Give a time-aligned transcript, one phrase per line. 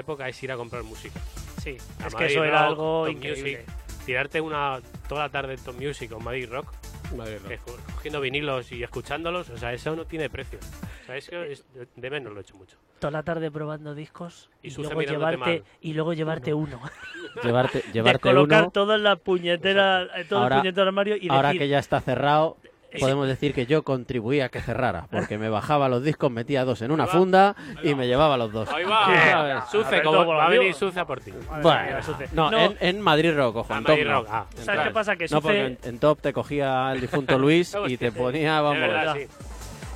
[0.00, 1.20] Época es ir a comprar música.
[1.62, 3.42] Sí, A es que Madrid eso era Rock, algo Top increíble.
[3.66, 6.72] Music, tirarte una toda la tarde en Top Music o Madrid Rock,
[7.16, 7.48] Madrid Rock.
[7.48, 10.58] que co- cogiendo vinilos y escuchándolos, o sea, eso no tiene precio.
[11.02, 11.64] O sea, es que es-
[11.96, 12.76] de menos lo he hecho mucho.
[12.98, 16.80] Toda la tarde probando discos Y y, luego llevarte y luego llevarte uno.
[17.44, 18.70] Llevarte, de llevarte colocar uno.
[18.72, 21.78] todo en la puñetera, eh, todo Ahora- el puñetero armario y Ahora decir, que ya
[21.78, 22.56] está cerrado,
[22.98, 26.82] podemos decir que yo contribuía a que cerrara, porque me bajaba los discos, metía dos
[26.82, 28.68] en una funda y me llevaba los dos.
[28.70, 29.66] Ahí va.
[29.70, 31.32] Suce, como va a venir Suce a por ti.
[31.62, 31.98] Bueno,
[32.32, 32.58] no, No.
[32.58, 34.18] En, en Madrid Rock, ojo, Ah, en Madrid Top no.
[34.20, 34.46] Rock, ah.
[34.56, 35.16] ¿Sabes qué pasa?
[35.16, 38.88] Que No, porque en Top te cogía el difunto Luis y te ponía, vamos.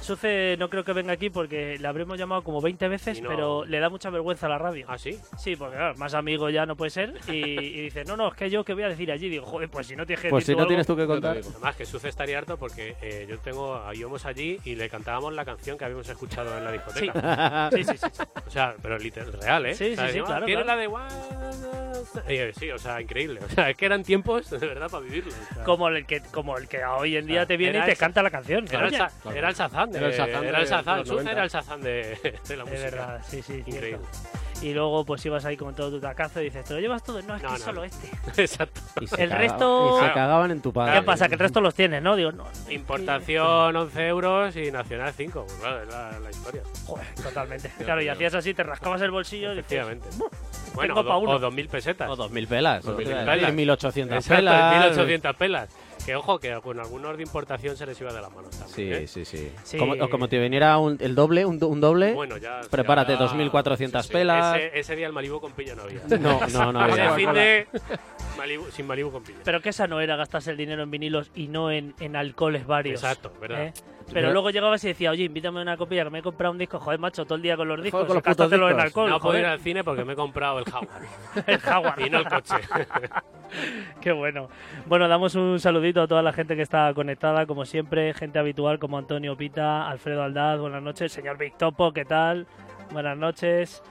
[0.05, 3.65] Suce no creo que venga aquí porque le habremos llamado como 20 veces, no- pero
[3.65, 4.87] le da mucha vergüenza a la radio.
[4.89, 5.19] ¿Ah, sí?
[5.39, 7.15] Sí, porque claro, más amigo ya no puede ser.
[7.29, 9.29] Y, y dice, no, no, es que yo qué voy a decir allí.
[9.29, 11.37] Digo, joder, pues si no tienes que Pues si no algo- tienes tú que contar.
[11.37, 11.49] digo.
[11.51, 15.45] Además que Suce estaría harto porque eh, yo tengo, íbamos allí y le cantábamos la
[15.45, 17.71] canción que habíamos escuchado en la discoteca.
[17.73, 18.07] Sí, sí, sí.
[18.13, 18.23] sí.
[18.47, 19.75] O sea, pero literal, real, ¿eh?
[19.75, 20.79] Sí, O sea, sí, sí, claro, ¿Tienes claro.
[20.79, 20.89] la de
[22.29, 23.41] eh, Sí, o sea, increíble.
[23.45, 25.33] O sea, es que eran tiempos de verdad para vivirlo.
[25.33, 25.65] o sea.
[25.65, 28.23] Como el que, como el que hoy en día te viene y te esa- canta
[28.23, 28.67] la canción.
[28.69, 29.37] Era el, Oye, Sa- Claro.
[29.39, 30.99] era el Shazam de, Era el Shazam era el de- Shazam.
[31.03, 31.33] de 90.
[31.33, 31.93] era el Shazam de,
[32.49, 32.91] de la Es música.
[32.91, 33.53] verdad, sí, sí.
[33.63, 33.71] cierto.
[33.71, 34.07] Increíble.
[34.63, 37.21] Y luego pues ibas ahí con todo tu tacazo y dices, ¿te lo llevas todo?
[37.23, 37.85] No, es No, que no, solo no.
[37.85, 38.09] este.
[38.43, 38.81] Exacto.
[39.01, 40.95] Y se El cagaba- resto- Y se cagaban en tu padre.
[40.95, 41.29] ¿Qué pasa?
[41.29, 42.17] Que el resto los tienes, ¿no?
[42.17, 42.45] Digo, no.
[42.71, 45.45] Importación 11 euros y nacional 5.
[45.47, 46.63] Pues claro, es la, la historia.
[46.87, 47.71] Joder, totalmente.
[47.79, 50.09] Claro, y hacías así, te rascabas el bolsillo y decías, Efectivamente.
[50.17, 50.31] "Buh,
[50.75, 51.33] Bueno, o, do- uno".
[51.33, 52.09] o 2.000 pesetas.
[52.09, 52.85] O 2.000 pelas.
[52.85, 53.53] Dos mil o pelas.
[53.53, 55.69] 1.800 Exacto, pelas.
[56.05, 56.07] 1.800 pelas.
[56.07, 58.69] Que ojo, que con algunos de importación se les iba de las manos también.
[58.75, 59.07] Sí, ¿eh?
[59.07, 59.53] sí, sí.
[59.63, 59.79] Sí.
[59.79, 62.13] Como, o como te viniera un- el doble, un, do- un doble.
[62.13, 62.61] Bueno, ya.
[62.71, 64.57] Prepárate, ya- 2.400 pelas.
[64.57, 66.01] Ese, ese día el Malibu con piña no había.
[66.21, 67.15] No, no, no Ese había.
[67.15, 67.67] fin de
[68.39, 69.39] Malibu- sin Malibu con piña.
[69.45, 72.67] Pero que esa no era gastarse el dinero en vinilos y no en, en alcoholes
[72.67, 73.03] varios.
[73.03, 73.67] Exacto, ¿verdad?
[73.69, 73.73] ¿eh?
[74.13, 76.79] Pero luego llegabas y decía, oye, invítame una copilla que me he comprado un disco.
[76.79, 78.07] Joder, macho, todo el día con los discos.
[78.07, 78.85] con los gástatelo en discos.
[78.87, 79.11] alcohol.
[79.11, 81.03] no puedo ir al cine porque me he comprado el Jaguar.
[81.47, 82.01] el Jaguar.
[82.01, 82.55] y no el coche.
[84.01, 84.49] Qué bueno.
[84.87, 88.79] Bueno, damos un saludito a toda la gente que está conectada, como siempre, gente habitual
[88.79, 92.47] como Antonio Pita, Alfredo Aldaz, buenas noches, señor Big Topo, ¿qué tal?
[92.93, 93.83] Buenas noches.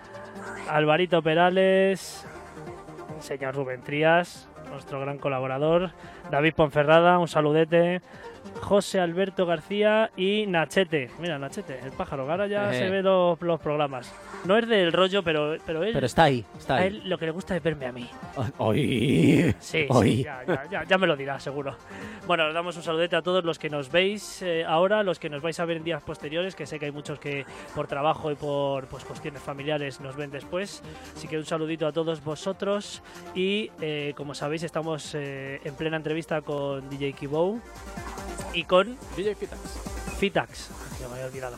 [0.69, 2.27] Alvarito Perales,
[3.19, 5.91] señor Rubén Trías, nuestro gran colaborador,
[6.31, 8.01] David Ponferrada, un saludete.
[8.61, 11.09] José Alberto García y Nachete.
[11.19, 12.29] Mira, Nachete, el pájaro.
[12.29, 12.79] Ahora ya Ejé.
[12.85, 14.13] se ve los, los programas.
[14.45, 16.87] No es del rollo, pero, pero él, Pero está ahí, está a ahí.
[16.87, 18.09] él lo que le gusta es verme a mí.
[18.59, 19.55] ¡Ay!
[19.59, 20.17] Sí, Oy.
[20.17, 21.75] sí, ya, ya, ya, ya me lo dirá, seguro.
[22.27, 25.29] Bueno, os damos un saludete a todos los que nos veis eh, ahora, los que
[25.29, 28.31] nos vais a ver en días posteriores, que sé que hay muchos que por trabajo
[28.31, 30.81] y por pues, cuestiones familiares nos ven después.
[31.15, 33.01] Así que un saludito a todos vosotros
[33.35, 37.61] y eh, como sabéis estamos eh, en plena entrevista con DJ Kibou
[38.53, 39.59] y con DJ Fitax.
[40.19, 40.69] Fitax,
[40.99, 41.57] que me había olvidado.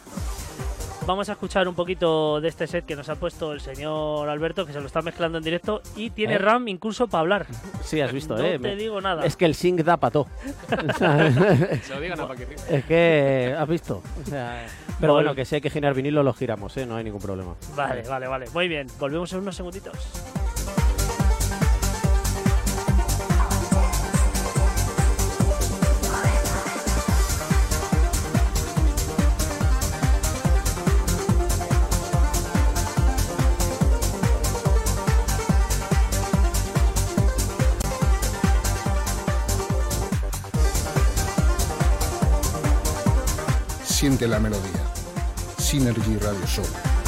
[1.06, 4.66] Vamos a escuchar un poquito de este set que nos ha puesto el señor Alberto,
[4.66, 6.38] que se lo está mezclando en directo y tiene ¿Eh?
[6.40, 7.46] RAM incluso para hablar.
[7.84, 8.54] Sí, has visto, no ¿eh?
[8.54, 9.24] te Me- digo nada.
[9.24, 10.26] Es que el sync da pato.
[10.68, 12.28] Se lo digan a
[12.70, 14.02] es que, ¿has visto?
[14.26, 14.66] O sea,
[15.00, 16.88] pero Vol- bueno, que si hay que girar vinilo, lo giramos, ¿eh?
[16.88, 17.54] No hay ningún problema.
[17.76, 18.46] Vale, vale, vale.
[18.52, 19.94] Muy bien, volvemos en unos segunditos.
[44.26, 44.82] Siente la melodía.
[45.60, 47.05] Synergy Radio Show.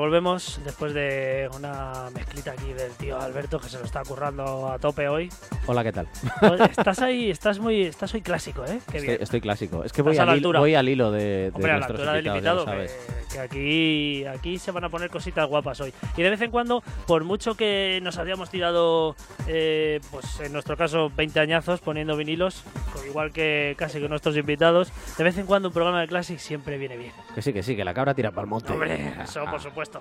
[0.00, 4.66] Bueno, volvemos después de una mezclita aquí del tío Alberto que se lo está currando
[4.72, 5.30] a tope hoy.
[5.66, 6.08] Hola, ¿qué tal?
[6.40, 8.80] Oye, estás ahí, estás muy, estás hoy clásico, ¿eh?
[8.90, 9.18] Qué Estoy, bien.
[9.22, 9.84] estoy clásico.
[9.84, 10.60] Es que voy Estás a la al, hilo, altura.
[10.60, 12.88] voy al hilo de, de Hombre, a la altura del invitado, que.
[13.30, 15.92] Que aquí, aquí se van a poner cositas guapas hoy.
[16.16, 20.76] Y de vez en cuando, por mucho que nos habíamos tirado, eh, pues en nuestro
[20.76, 22.64] caso, 20 añazos poniendo vinilos,
[23.06, 26.78] igual que casi que nuestros invitados, de vez en cuando un programa de Classic siempre
[26.78, 27.12] viene bien.
[27.34, 28.72] Que sí, que sí, que la cabra tira para el monte.
[28.72, 30.00] Hombre, eso por supuesto.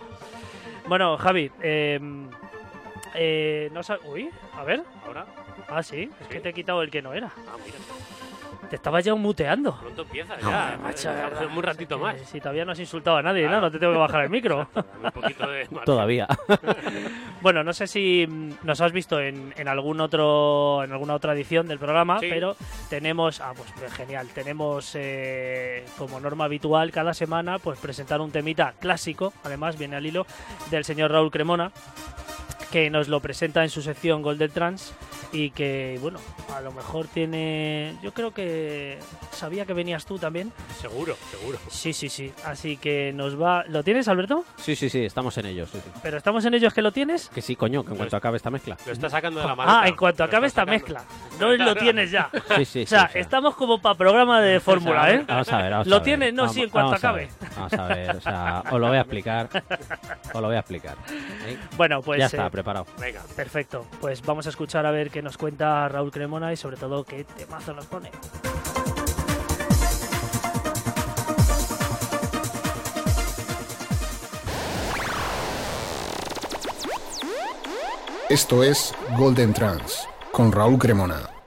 [0.88, 2.00] Bueno, Javi, eh,
[3.16, 3.82] eh, no
[4.12, 4.84] Uy, a ver.
[5.06, 5.26] Ahora.
[5.68, 7.28] Ah, sí, es que te he quitado el que no era.
[7.28, 7.78] Ah, mira.
[8.70, 9.78] Te estaba ya muteando.
[9.80, 10.78] Pronto empieza No, ya.
[10.82, 11.46] macho, eh, de verdad.
[11.58, 12.18] un ratito más.
[12.22, 13.60] Si todavía no has insultado a nadie, ¿no?
[13.62, 14.68] No te tengo que bajar el micro.
[14.76, 15.86] Dame un poquito de margen.
[15.86, 16.28] Todavía.
[17.42, 21.32] Bueno, no sé si mm, nos has visto en, en algún otro en alguna otra
[21.32, 22.28] edición del programa, Sí.
[22.30, 22.58] pero
[22.90, 28.32] tenemos, ah, pues eh, genial, tenemos eh, como norma habitual cada semana, pues presentar un
[28.32, 30.26] temita clásico, además viene al hilo
[30.70, 31.72] del señor Raúl Cremona,
[32.72, 34.94] que nos lo presenta en su sección Golden Trans
[35.32, 36.20] y que, bueno,
[36.56, 38.98] a lo mejor tiene, yo creo que
[39.32, 40.52] sabía que venías tú también.
[40.80, 41.58] Seguro, seguro.
[41.70, 42.32] Sí, sí, sí.
[42.46, 44.44] Así que nos va, ¿lo tienes, Alberto?
[44.58, 45.66] Sí, sí, sí, estamos en ello.
[45.68, 45.92] sí, sí.
[46.02, 47.30] Pero estamos en ellos que lo tienes.
[47.30, 48.78] Que sí, coño, que en cuanto acabe esta mezcla.
[48.86, 49.82] Lo está sacando de la maleta.
[49.82, 50.72] Ah, en cuanto acabe esta sacando.
[50.86, 51.04] mezcla.
[51.40, 52.30] No lo tienes ya.
[52.58, 55.24] Sí, sí, O sea, sí, estamos como para programa de fórmula, ¿eh?
[55.28, 56.06] Vamos a ver, vamos ¿Lo a ver.
[56.06, 56.34] tienes?
[56.34, 57.26] No, Vamos- sí, en cuanto vamos a acabe.
[57.40, 59.50] ver, Vamos a ver, o sea, os lo voy a explicar.
[60.32, 60.96] Os lo voy a explicar.
[61.48, 61.58] ¿eh?
[61.76, 62.86] Bueno, pues ya está, eh, preparado.
[63.00, 63.22] Venga.
[63.36, 63.86] perfecto.
[64.02, 67.24] Pues vamos a escuchar a ver qué nos cuenta Raúl Cremona y sobre todo qué
[67.24, 68.12] temazo nos pone.
[78.30, 81.39] Esto es Golden Trans con Raúl Cremona.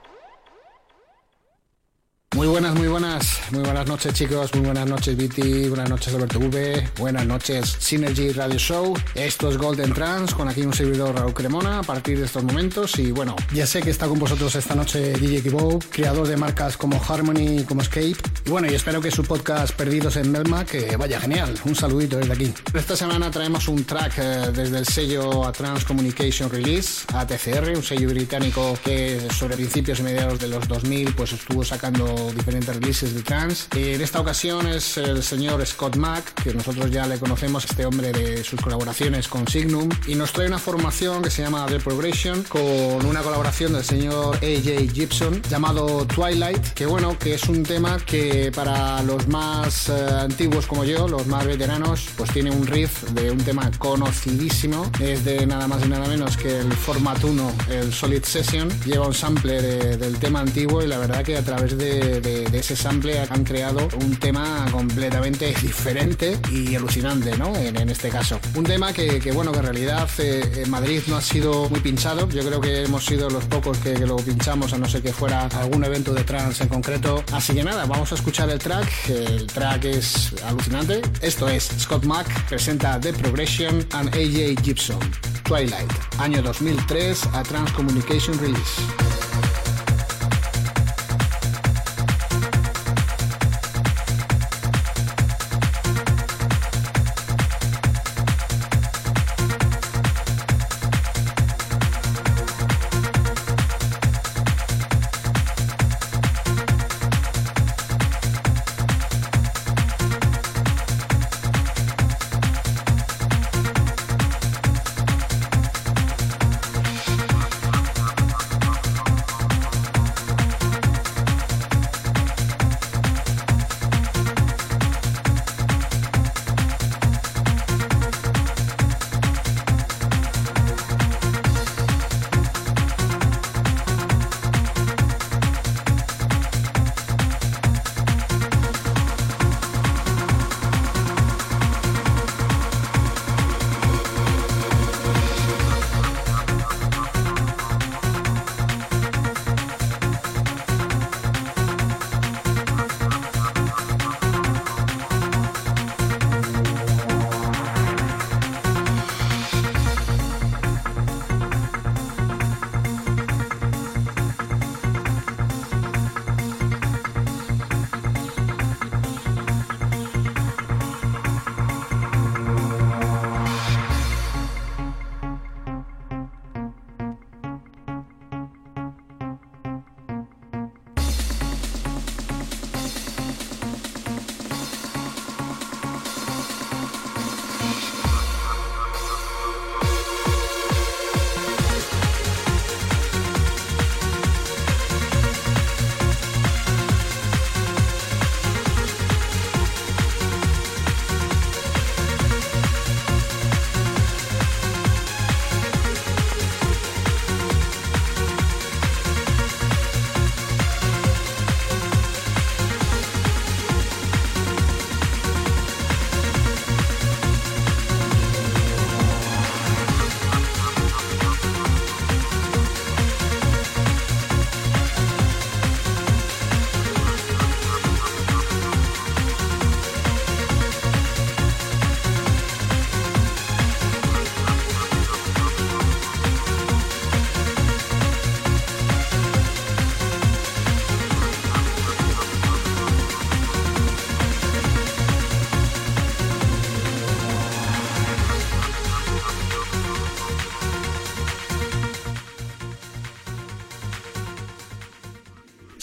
[2.35, 6.39] Muy buenas, muy buenas, muy buenas noches chicos, muy buenas noches Viti, buenas noches Alberto
[6.39, 8.95] V, buenas noches Synergy Radio Show.
[9.13, 12.97] Esto es Golden Trans con aquí un servidor Raúl Cremona a partir de estos momentos
[12.97, 16.75] y bueno, ya sé que está con vosotros esta noche DJ Kibo, creador de marcas
[16.75, 18.15] como Harmony y como Escape.
[18.45, 21.53] Y bueno, y espero que su podcast Perdidos en Melma que vaya genial.
[21.65, 22.53] Un saludito desde aquí.
[22.73, 28.09] Esta semana traemos un track eh, desde el sello Trans Communication Release, ATCR, un sello
[28.09, 33.21] británico que sobre principios y mediados de los 2000 pues estuvo sacando diferentes releases de
[33.23, 33.65] trance.
[33.75, 37.85] Y en esta ocasión es el señor Scott Mack, que nosotros ya le conocemos, este
[37.85, 41.79] hombre de sus colaboraciones con Signum, y nos trae una formación que se llama The
[41.79, 47.63] Progression con una colaboración del señor AJ Gibson llamado Twilight, que bueno, que es un
[47.63, 52.65] tema que para los más eh, antiguos como yo, los más veteranos, pues tiene un
[52.67, 57.23] riff de un tema conocidísimo, es de nada más y nada menos que el Format
[57.23, 61.37] 1, el Solid Session, lleva un sample de- del tema antiguo y la verdad que
[61.37, 67.55] a través de, de- ese sample han creado un tema completamente diferente y alucinante, ¿no?
[67.55, 68.39] En, este caso.
[68.55, 72.29] Un tema que, bueno, que en realidad eh, en Madrid no ha sido muy pinchado,
[72.29, 75.47] yo creo que hemos sido los pocos que, lo pinchamos, a no ser que fuera
[75.47, 77.23] algún evento de trance en concreto.
[77.31, 81.01] Así que nada, vamos a escuchar el track, el track es alucinante.
[81.21, 84.99] Esto es Scott Mack, presenta The Progression and AJ Gibson.
[85.43, 89.12] Twilight, año 2003 a Trans Communication Release.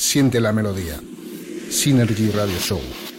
[0.01, 0.99] Siente la melodía.
[1.69, 3.10] Synergy Radio Show.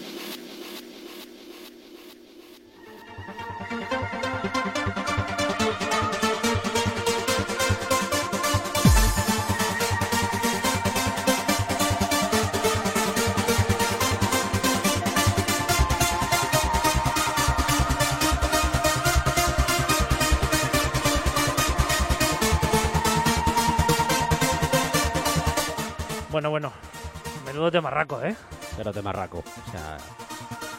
[27.81, 28.35] De marraco, ¿eh?
[28.77, 29.39] Pero de marraco.
[29.39, 29.97] O sea,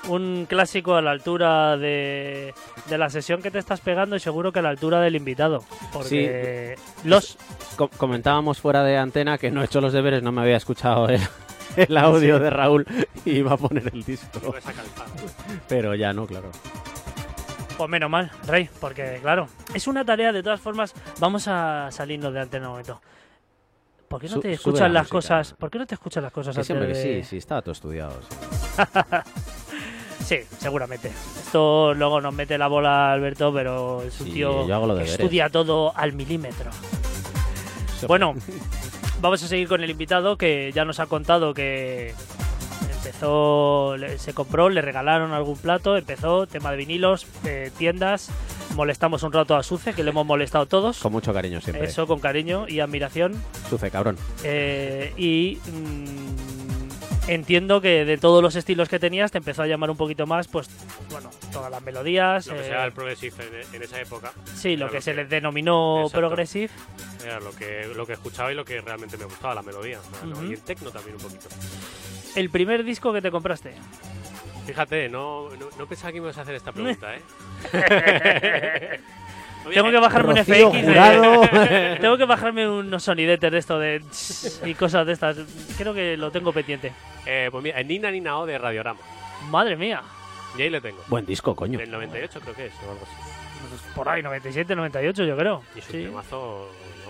[0.08, 2.54] Un clásico a la altura de,
[2.88, 5.62] de la sesión que te estás pegando y seguro que a la altura del invitado.
[5.92, 7.36] Porque los...
[7.76, 11.08] co- comentábamos fuera de antena que no he hecho los deberes, no me había escuchado
[11.08, 11.20] el,
[11.76, 12.84] el audio de Raúl
[13.24, 14.54] y iba a poner el disco.
[15.68, 16.50] Pero ya no, claro.
[17.78, 20.94] Pues menos mal, Rey, porque claro, es una tarea de todas formas.
[21.20, 23.00] Vamos a salirnos de antena un momento.
[24.12, 25.54] ¿Por qué no Su- te sube escuchas la las cosas?
[25.58, 27.62] ¿Por qué no te escuchas las cosas Que antes siempre que de- sí, sí, estaba
[27.62, 28.12] todo estudiado.
[28.28, 28.36] sí.
[30.24, 31.08] Sí, seguramente.
[31.08, 34.66] Esto luego nos mete la bola Alberto, pero es un Sí, tío
[34.96, 36.70] que estudia todo al milímetro.
[38.06, 38.34] Bueno,
[39.20, 42.14] vamos a seguir con el invitado que ya nos ha contado que
[43.06, 48.30] empezó, le- se compró, le regalaron algún plato, empezó, tema de vinilos, eh, tiendas,
[48.76, 50.98] molestamos un rato a Suce, que le hemos molestado todos.
[50.98, 51.84] Con mucho cariño siempre.
[51.86, 53.34] Eso con cariño y admiración.
[53.68, 54.16] Suce, cabrón.
[54.44, 59.90] Eh, y mm, entiendo que de todos los estilos que tenías te empezó a llamar
[59.90, 60.68] un poquito más, pues,
[61.10, 62.46] bueno, todas las melodías.
[62.46, 63.34] Lo que eh, sea el progressive
[63.68, 66.18] en, en esa época sí, lo que lo se que- les denominó Exacto.
[66.18, 66.70] progressive.
[67.24, 69.98] era lo que, lo que escuchaba y lo que realmente me gustaba, la melodía.
[70.24, 70.30] ¿no?
[70.38, 70.44] Ujú.
[70.46, 71.48] Y el techno también un poquito.
[72.36, 73.74] El primer disco que te compraste.
[74.66, 77.20] Fíjate, no, no, no pensaba que ibas a hacer esta pregunta, ¿eh?
[79.72, 80.46] Tengo que bajarme un FX.
[80.48, 81.42] de- Jurado.
[82.00, 84.02] tengo que bajarme unos sonidetes de esto de
[84.64, 85.36] y cosas de estas.
[85.78, 86.92] Creo que lo tengo pendiente.
[87.26, 88.98] eh, pues mira, en Nina Nina O de Radiorama.
[89.50, 90.02] Madre mía.
[90.58, 91.00] Y ahí le tengo.
[91.06, 91.78] Buen disco, coño.
[91.78, 93.14] Del 98 creo que es, o algo así.
[93.70, 95.62] Pues por ahí, 97, 98, yo creo.
[95.76, 96.68] Y es un Sí, temazo,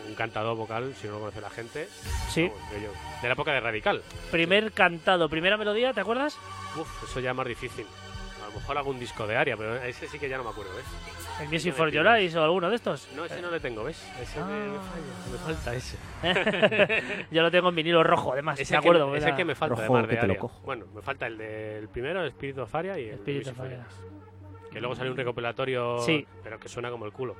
[0.08, 1.88] un cantador vocal, si no lo conoce la gente.
[2.30, 2.48] sí.
[2.48, 4.02] vamos, de, yo- de la época de Radical.
[4.30, 6.36] Primer cantado, primera melodía, ¿te acuerdas?
[6.76, 7.86] Uf, eso ya es más difícil.
[8.42, 10.72] A lo mejor algún disco de área, pero ese sí que ya no me acuerdo,
[10.76, 10.84] ¿ves?
[11.40, 12.06] El Music No for Your.
[12.06, 13.08] Eyes o alguno de estos.
[13.16, 14.04] No, ese no le tengo, ¿ves?
[14.20, 14.80] Ese me, me Ah.
[14.92, 15.96] falla, me falta ese.
[17.30, 18.58] yo lo tengo en vinilo rojo, además.
[18.60, 19.16] Ese me que- acuerdo.
[19.16, 20.40] ese era- que me falta, Rojo, además que de te lo área.
[20.40, 20.60] cojo.
[20.64, 23.64] Bueno, me falta el del primero, el Espíritu of Aria y el Spirit Music of
[23.64, 23.86] Aria.
[24.70, 26.26] Que luego sale un recopilatorio, Sí.
[26.42, 27.36] pero que suena como el culo.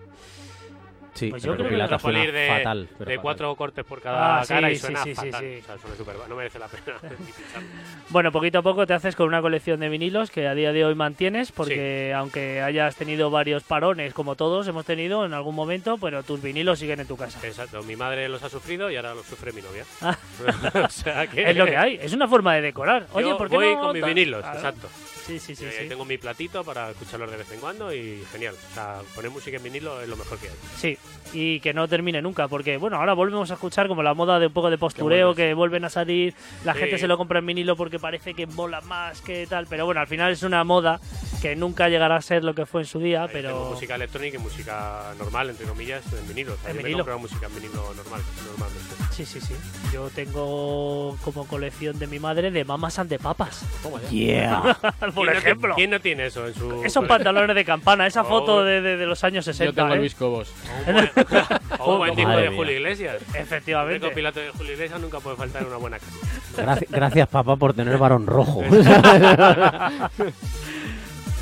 [1.14, 2.88] Sí, Pues yo creo que puedo suena de- fatal.
[2.88, 3.20] de fatal.
[3.20, 5.40] cuatro cortes por cada Ah, sí, cara y suena sí, sí, fatal.
[5.42, 5.58] sí.
[5.62, 6.16] O sea, suena súper...
[6.28, 6.96] No merece la pena.
[8.08, 10.84] Bueno, poquito a poco te haces con una colección de vinilos que a día de
[10.84, 15.96] hoy mantienes, porque aunque hayas tenido varios parones, como todos hemos tenido en algún momento,
[15.98, 17.38] pero tus vinilos siguen en tu casa.
[17.46, 19.84] Exacto, mi madre los ha sufrido y ahora los sufre mi novia.
[20.02, 20.16] Ah.
[20.84, 21.50] o sea que...
[21.50, 23.06] Es lo que hay, es una forma de decorar.
[23.12, 24.56] Oye, Yo ¿por qué voy no con mis vinilos, Claro.
[24.58, 24.88] exacto.
[25.26, 25.88] Sí, sí, ahí sí.
[25.88, 28.54] tengo mi platito para escucharlos de vez en cuando y genial.
[28.72, 30.54] O sea, poner música en vinilo es lo mejor que hay.
[30.76, 30.98] Sí,
[31.34, 34.48] y que no termine nunca, porque bueno, ahora volvemos a escuchar como la moda de
[34.48, 36.34] un poco de postureo, que vuelven a salir,
[36.64, 36.80] la Sí.
[36.80, 40.00] gente se lo compra en vinilo porque parece que mola más que tal, pero bueno,
[40.02, 41.00] al final es una moda
[41.40, 44.36] que nunca llegará a ser lo que fue en su día, Ahí pero música electrónica
[44.36, 46.52] y música normal, entre comillas, en vinilo.
[46.52, 46.98] O sea, En yo me vinilo.
[47.04, 48.94] comprado música en vinilo normal, normalmente.
[49.10, 49.54] sí, sí, sí.
[49.92, 53.64] Yo tengo como colección de mi madre de mamas and de papas,
[54.10, 54.60] Yeah.
[55.14, 55.74] por ¿Quién no ti- ejemplo.
[55.74, 56.82] ¿Quién no tiene eso en su...?
[56.84, 58.24] Esos pantalones de campana, esa Oh.
[58.28, 59.64] foto de, de- de los años 60.
[59.64, 59.96] Yo tengo ¿eh?
[59.96, 60.52] el Biscobos.
[60.92, 62.48] O un buen, o un buen disco de.
[62.48, 63.16] Julio Iglesias.
[63.34, 64.04] Efectivamente.
[64.04, 66.12] recopilato de Julio Iglesias nunca puede faltar en una buena casa.
[66.56, 68.62] Gracias, gracias, papá, por tener varón rojo.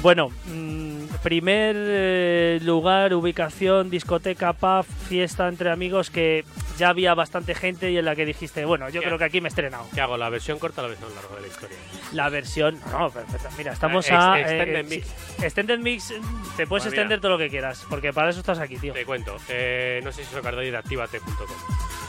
[0.03, 0.89] Bueno, mm,
[1.23, 6.44] primer eh, lugar, ubicación, discoteca, pub, fiesta entre amigos que
[6.79, 9.07] ya había bastante gente y en la que dijiste, bueno, yo ¿Qué?
[9.07, 9.87] creo que aquí me he estrenado.
[9.94, 10.16] ¿Qué hago?
[10.16, 11.77] ¿La versión corta o la versión larga de la historia?
[12.12, 13.49] La versión, no, perfecto.
[13.59, 15.07] Mira, estamos Ex- a extended eh, mix.
[15.07, 16.11] sí, extended mix.
[16.18, 18.92] mm, Te puedes extender todo lo que quieras, porque para eso estás aquí, tío.
[18.94, 19.37] Te cuento.
[19.49, 21.46] Eh, no sé si os acordáis de activate.com.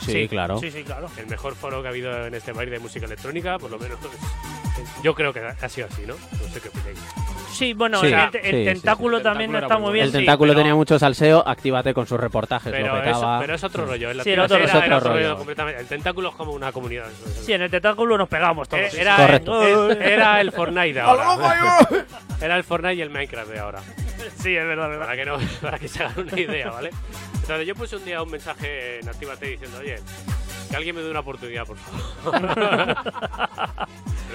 [0.05, 0.57] Sí, claro.
[0.57, 1.09] Sí, sí, claro.
[1.17, 3.99] El mejor foro que ha habido en este país de música electrónica, por lo menos.
[5.03, 6.15] Yo creo que ha sido así, ¿no?
[6.15, 6.97] No sé qué opináis.
[7.51, 9.23] Sí, bueno, Sí, el, sí, el sí, tentáculo sí.
[9.23, 10.05] también El tentáculo está muy muy bien.
[10.05, 13.09] El sí, tentáculo pero- tenía mucho salseo, actívate con sus reportajes, lo Pero, petaba.
[13.35, 14.09] eso- pero es otro rollo.
[14.11, 14.83] El, otro rollo.
[14.83, 15.37] era Otro rollo.
[15.37, 15.81] completamente.
[15.81, 17.05] El tentáculo es como una comunidad.
[17.41, 18.93] Sí, en el tentáculo nos pegamos todos.
[18.93, 19.89] Eh, Era, Correcto.
[19.91, 21.77] el- era el Fortnite de ahora.
[22.41, 23.79] Era el Fortnite y el Minecraft de ahora.
[24.37, 25.05] Sí, es verdad, es verdad.
[25.05, 26.91] Para que, no, para que se hagan una idea, ¿vale?
[27.41, 29.97] Entonces yo puse un día un mensaje en Actívate diciendo, oye,
[30.71, 32.41] que alguien me dé una oportunidad, por favor.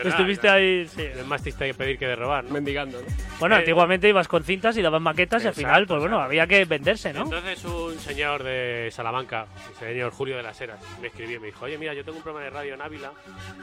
[0.05, 0.53] Estuviste ¿no?
[0.53, 1.05] ahí, sí.
[1.27, 2.51] Más triste que pedir que de robar, ¿no?
[2.51, 3.07] Mendigando, ¿no?
[3.41, 6.17] Bueno, Eh, antiguamente ibas con cintas y dabas maquetas y al final, Exacto, pues bueno,
[6.17, 6.27] exacto.
[6.31, 7.23] había que venderse, ¿no?
[7.25, 11.47] Entonces un señor de Salamanca, el señor Julio de las Heras, me escribió y me
[11.47, 13.11] dijo, oye, mira, yo tengo un programa de radio en Ávila,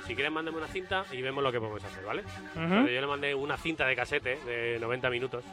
[0.08, 2.22] si quieres mándame una cinta y vemos lo que podemos hacer, ¿vale?
[2.24, 2.62] Ujú.
[2.64, 5.44] Entonces yo le mandé una cinta de casete de 90 minutos,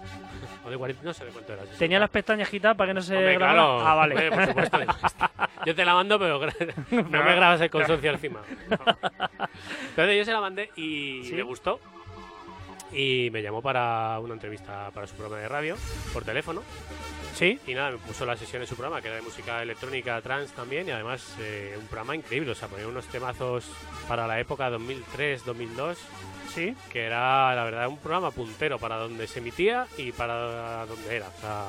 [0.65, 1.63] o de 40, no sé de cuánto era.
[1.67, 3.53] si Tenía las pestañas quitadas para que no se Hombre, grabara?
[3.53, 3.81] claro.
[3.87, 4.15] Ah, vale.
[4.15, 4.79] Hombre, por supuesto.
[5.67, 6.41] Yo te la mando, pero
[7.11, 8.43] no me grabas el consorcio encima.
[9.91, 11.33] Entonces yo se la mandé y ¿Sí?
[11.33, 11.81] le gustó.
[12.93, 15.77] Y me llamó para una entrevista para su programa de radio
[16.13, 16.63] por teléfono.
[17.35, 17.59] Sí.
[17.67, 20.53] Y nada, me puso la sesión en su programa, que era de música electrónica trans
[20.53, 20.89] también.
[20.89, 22.51] Y además, eh, un programa increíble.
[22.51, 23.71] O sea, ponía unos temazos
[24.09, 25.99] para la época 2003, 2002.
[26.55, 26.75] Sí.
[26.93, 31.29] Que era, la verdad, un programa puntero para donde se emitía y para donde era.
[31.29, 31.65] O sea,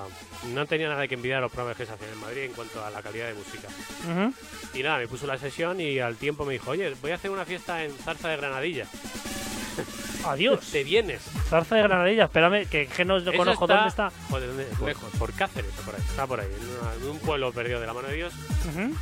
[0.53, 2.83] no tenía nada que envidiar a los programas que se hacían en Madrid en cuanto
[2.83, 3.67] a la calidad de música.
[4.09, 4.33] Ujú.
[4.73, 7.29] Y nada, me puso la sesión y al tiempo me dijo, oye, voy a hacer
[7.31, 8.85] una fiesta en Zarza de Granadilla.
[10.25, 10.59] Adiós.
[10.71, 11.21] ¿Te vienes?
[11.49, 14.11] Zarza de Granadilla, espérame, que, que no conozco dónde está.
[14.29, 14.65] Joder, ¿dónde?
[14.79, 16.01] Por, por Cáceres por ahí.
[16.01, 18.33] Está por ahí, en, una- en un pueblo perdido de la mano de Dios.
[18.69, 18.95] Ujú.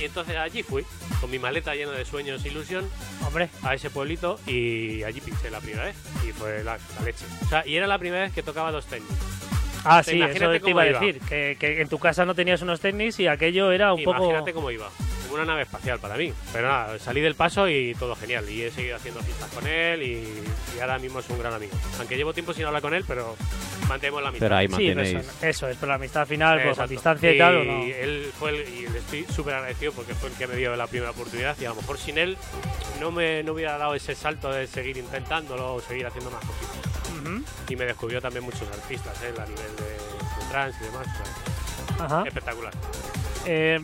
[0.00, 0.84] Y entonces allí fui,
[1.20, 2.88] con mi maleta llena de sueños e ilusión,
[3.26, 5.96] Hombre, a ese pueblito y allí pinché la primera vez.
[6.26, 7.24] Y fue la, la leche.
[7.44, 9.16] O sea, y era la primera vez que tocaba dos técnicos.
[9.84, 12.34] ah, Te sí, imagínate eso te iba a decir, que, que en tu casa no
[12.34, 14.24] tenías unos tenis y aquello era un poco...
[14.24, 14.88] Imagínate cómo iba.
[15.32, 16.32] Una nave espacial para mí.
[16.52, 18.48] Pero nada, salí del paso y todo genial.
[18.48, 20.44] Y he seguido haciendo fiestas con él y,
[20.76, 21.72] y ahora mismo es un gran amigo.
[21.98, 23.36] Aunque llevo tiempo sin hablar con él, pero
[23.88, 24.46] mantenemos la amistad.
[24.46, 27.38] Pero ahí Sí, pero eso, eso es, pero la amistad final, pues a distancia y,
[27.38, 27.82] tal, ¿o no?
[27.84, 30.86] él fue el, y le estoy súper agradecido porque fue el que me dio la
[30.86, 32.36] primera oportunidad y a lo mejor sin él
[33.00, 36.76] no me no hubiera dado ese salto de seguir intentándolo o seguir haciendo más cositas.
[37.20, 37.42] Ujú.
[37.68, 39.32] Y me descubrió también muchos artistas ¿eh?
[39.36, 41.06] a nivel de, de trans y demás.
[41.06, 42.24] o sea, Ajá.
[42.26, 42.72] espectacular.
[43.46, 43.80] Eh,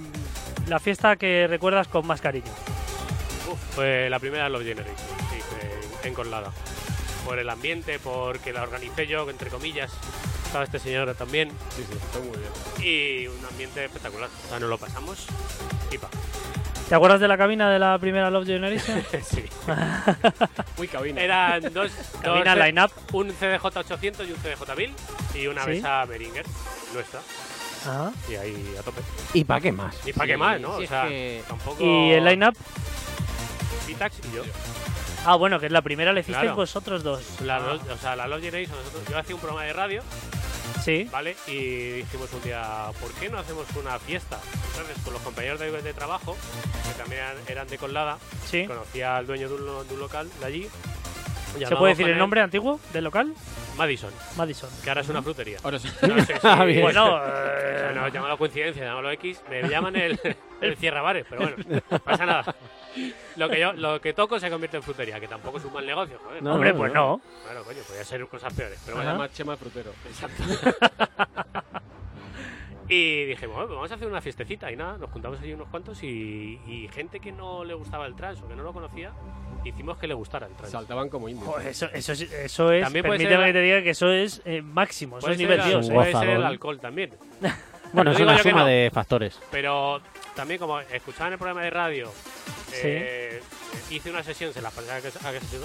[0.69, 2.51] la fiesta que recuerdas con más cariño.
[3.51, 6.53] Uf, fue la primera Love Generation hice en, en Colada.
[7.25, 9.91] Por el ambiente, porque la organicé yo, entre comillas.
[10.47, 11.51] Estaba este señor también.
[11.77, 12.87] Sí, sí, está muy bien.
[12.87, 14.29] Y un ambiente espectacular.
[14.47, 15.27] O sea, nos lo pasamos.
[15.91, 16.09] Pipa.
[16.89, 19.05] ¿Te acuerdas de la cabina de la primera Love Generation?
[19.23, 19.45] sí.
[20.79, 21.21] Muy cabina.
[21.21, 21.91] Eran dos,
[22.23, 22.91] cabina dos- line-up.
[23.13, 24.95] un CDJ 800 y un CDJ 1000
[25.35, 25.71] y una Sí.
[25.71, 26.47] mesa Beringer
[26.95, 27.21] nuestra.
[27.83, 28.13] Ajá.
[28.29, 29.01] Y ahí a tope.
[29.35, 29.97] ¿Y para qué más?
[30.07, 30.75] ¿Y para qué más, no?
[30.77, 31.85] si o es sea, que- tampoco.
[31.85, 32.57] ¿Y el line-up?
[33.87, 34.43] Vitax y yo.
[35.25, 36.57] Ah, bueno, que es la primera la hicisteis Claro.
[36.57, 37.23] vosotros dos.
[37.43, 40.03] La, Ah, o sea, la Love Generation, nosotros, yo hacía un programa de radio,
[40.85, 41.09] Sí.
[41.11, 41.37] ¿vale?
[41.47, 44.39] Y dijimos un día, ¿por qué no hacemos una fiesta?
[44.71, 46.37] Entonces, con los compañeros de, de trabajo,
[46.87, 48.65] que también eran, eran de Colada, Sí.
[48.67, 50.69] conocía al dueño de un, lo- de un local de allí.
[51.57, 53.33] ¿Se puede decir el nombre antiguo del local?
[53.77, 54.69] Madison, Madison.
[54.83, 55.59] que ahora es una frutería.
[55.63, 55.89] Ahora sí.
[56.03, 56.83] No sé si- Ah, bien.
[56.83, 60.19] Bueno, eh, no, llámalo coincidencia, llámalo X, me llaman el,
[60.61, 61.57] el cierra bares, pero bueno,
[61.91, 62.55] no pasa nada.
[63.37, 65.87] Lo que yo, lo que toco se convierte en frutería, que tampoco es un mal
[65.87, 66.43] negocio, joder.
[66.43, 67.01] No, hombre, no, pues no.
[67.17, 67.21] no.
[67.45, 69.27] Claro, coño, podía ser cosas peores, pero bueno.
[69.29, 69.93] Chema Frutero.
[72.89, 75.69] Y dijimos, bueno, pues vamos a hacer una fiestecita y nada, nos juntamos allí unos
[75.69, 79.13] cuantos y, y gente que no le gustaba el trans o que no lo conocía,
[79.65, 80.71] hicimos que le gustara el trans.
[80.73, 81.47] Saltaban como indios.
[81.47, 82.83] Joder, eso, eso, es- eso es.
[82.85, 85.19] También puede Permíteme ser- que te diga que eso es eh, máximo.
[85.19, 85.89] Eso Puede es ser, nivel el- Dios.
[85.91, 85.93] Eh.
[85.95, 87.11] puede ser el alcohol también.
[87.93, 88.67] Bueno, No es digo una yo que suma no.
[88.69, 89.41] de factores.
[89.51, 90.01] Pero
[90.39, 92.13] también como escuchaban el programa de radio,
[92.75, 93.43] eh,
[93.91, 95.19] hice una sesión, se la pasé a casi,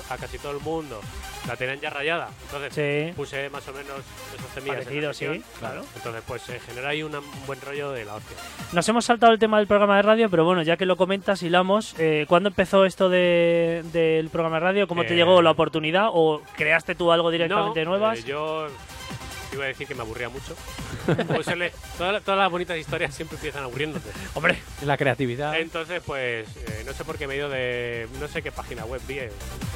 [0.10, 1.00] a casi- todo el mundo,
[1.48, 3.14] la tenían ya rayada, entonces Sí.
[3.16, 4.00] puse más o menos
[4.36, 5.44] esos temillas en la Parecido, sí.
[5.60, 5.86] Claro.
[5.96, 7.12] Entonces pues se genera ahí un
[7.46, 8.36] buen rollo de la hostia.
[8.72, 11.44] Nos hemos saltado el tema del programa de radio, pero bueno, ya que lo comentas,
[11.44, 11.94] hilamos.
[12.00, 14.88] Eh, ¿Cuándo empezó esto de- del programa de radio?
[14.88, 16.08] ¿Cómo te Eh, llegó la oportunidad?
[16.12, 18.20] ¿O creaste tú algo directamente No, nuevas?
[18.20, 18.68] eh, yo
[19.56, 20.56] iba a decir que me aburría mucho.
[21.28, 24.10] Pues le- todas, todas las bonitas historias siempre empiezan aburriéndote.
[24.34, 25.60] Hombre, La creatividad.
[25.60, 28.08] Entonces, pues, eh, no sé por qué medio de.
[28.20, 29.32] No sé qué página web vi, eh,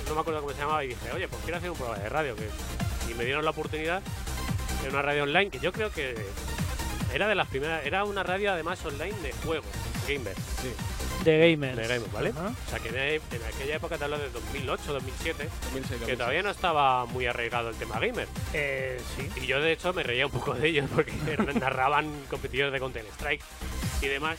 [0.08, 2.10] no me acuerdo cómo se llamaba, y dije, oye, pues quiero hacer un programa de
[2.10, 2.36] radio.
[2.36, 2.48] Que,
[3.12, 4.02] y me dieron la oportunidad
[4.84, 6.16] de una radio online que yo creo que
[7.14, 7.86] era de las primeras.
[7.86, 9.66] Era una radio además online de juegos,
[10.08, 10.36] gamer.
[11.24, 11.76] de gamers.
[11.78, 12.30] De gamers, ¿vale?
[12.30, 12.54] Ajá.
[12.66, 12.96] O sea, que en,
[13.36, 16.18] en aquella época te hablo de 2008, 2007, 2006, que 2006.
[16.18, 18.28] todavía no estaba muy arraigado el tema gamer.
[18.54, 19.30] Eh, sí.
[19.42, 21.14] Y yo, de hecho, me reía un poco de ellos porque
[21.60, 23.42] narraban competidores de Counter Strike
[24.02, 24.38] y demás.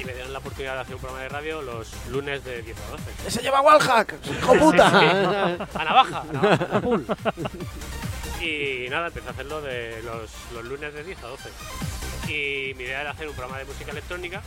[0.00, 2.76] Y me dieron la oportunidad de hacer un programa de radio los lunes de 10
[2.78, 3.30] a 12.
[3.30, 4.14] ¡Se lleva Wallhack!
[4.30, 4.86] ¡Hijo puta!
[5.74, 6.24] ¡A navaja!
[6.30, 6.80] a navaja, a.
[8.40, 11.48] y nada, empecé a hacerlo de los, los lunes de 10 a 12.
[12.28, 14.42] Y mi idea era hacer un programa de música electrónica,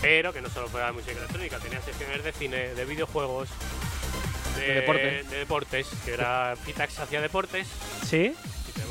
[0.00, 3.48] pero que no solo fuera de música electrónica, tenía secciones de cine, de videojuegos,
[4.56, 5.22] de, De deporte.
[5.24, 7.66] de deportes, que era Pitax hacía deportes,
[8.06, 8.34] ¿Sí?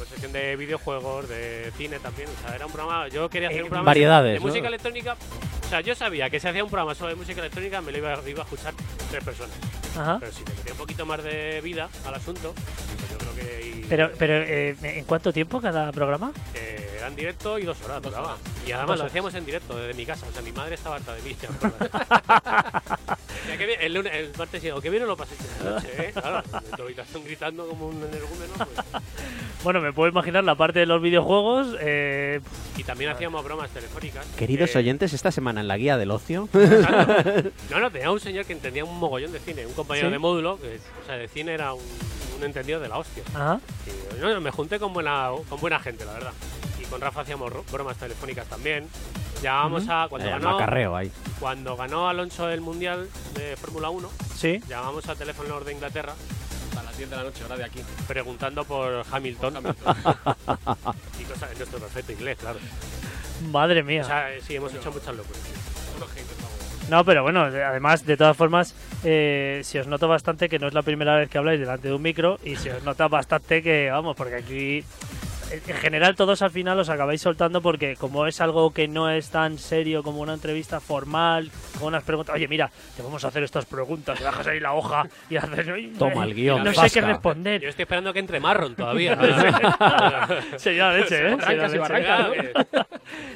[0.04, 2.30] Tenemos de videojuegos, de cine también.
[2.30, 3.08] O sea, era un programa.
[3.08, 4.46] Yo quería hacer Eh, un programa variedades, de ¿no?
[4.48, 5.16] música electrónica.
[5.66, 7.98] O sea, yo sabía que si hacía un programa solo de música electrónica me lo
[7.98, 8.74] iba, iba a escuchar
[9.10, 9.56] tres personas.
[9.98, 10.18] Ajá.
[10.20, 13.68] Pero si le metía un poquito más de vida al asunto, pues yo creo que
[13.68, 16.32] y Pero, pero eh, ¿en cuánto tiempo cada programa?
[16.54, 18.38] eh, era en directo y dos horas duraba.
[18.66, 20.26] Y además lo hacíamos en directo desde mi casa.
[20.28, 21.36] O sea, mi madre estaba harta de mí.
[23.80, 26.12] el, lunes, el martes y que viene lo pasé esta noche, ¿eh?
[26.14, 28.54] Claro, en tu habitación gritando como un energúmeno.
[28.58, 29.04] Pues.
[29.64, 31.76] Bueno, me puedo imaginar la parte de los videojuegos.
[31.80, 32.42] Eh,
[32.78, 34.26] Y también hacíamos bromas telefónicas.
[34.38, 36.50] Queridos Eh, oyentes, esta semana en la guía del ocio.
[36.54, 37.50] Exacto.
[37.70, 40.12] No, no, tenía un señor que entendía un mogollón de cine, un compañero ¿Sí?
[40.14, 41.84] de módulo, que o sea, de cine era un,
[42.38, 43.24] un entendido de la hostia.
[43.34, 43.60] ajá.
[43.86, 46.32] Y, no, me junté con buena, con buena gente, la verdad.
[46.86, 48.88] Y con Rafa hacíamos ro- bromas telefónicas también.
[49.42, 50.08] Llamábamos a.
[50.10, 51.12] Cuando El ganó, macarreo ahí.
[51.40, 54.62] cuando ganó Alonso el Mundial de Fórmula 1, Sí.
[54.68, 56.14] llamamos a teléfonos de Inglaterra
[56.80, 57.82] A las 10 de la noche, hora de aquí.
[58.08, 59.58] preguntando por Hamilton.
[59.58, 59.96] Hamilton.
[61.20, 62.60] y cosas en nuestro perfecto inglés, claro.
[63.52, 64.02] Madre mía.
[64.02, 65.42] O sea, eh, sí, hemos hecho muchas locuras.
[66.90, 70.68] No, pero bueno, de- además, de todas formas, eh, si os noto bastante que no
[70.68, 73.64] es la primera vez que habláis delante de un micro y se os nota bastante
[73.64, 74.84] que, vamos, porque aquí,
[75.64, 79.10] en en general, todos al final os acabáis soltando porque como es algo que no
[79.10, 83.28] es tan serio como una entrevista formal, con unas preguntas, oye, mira, te vamos a
[83.28, 86.72] hacer estas preguntas, y bajas ahí la hoja y haces, "Ay, Toma el guion, No
[86.74, 87.02] sé qué zasca".
[87.02, 87.64] Yo responder.
[87.66, 89.18] estoy esperando que entre Marron todavía.
[90.58, 91.38] Sería leche, ¿eh?